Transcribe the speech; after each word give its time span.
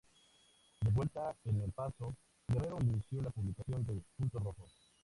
De 0.81 0.89
vuelta 0.89 1.37
en 1.45 1.61
El 1.61 1.73
Paso, 1.73 2.17
Guerrero 2.47 2.79
inició 2.81 3.21
la 3.21 3.29
publicación 3.29 3.85
de 3.85 4.01
"Punto 4.17 4.39
Rojo". 4.39 4.65